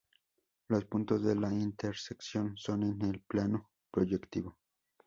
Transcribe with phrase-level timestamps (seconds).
[0.67, 4.57] Los puntos de la intersección son en el plano proyectivo.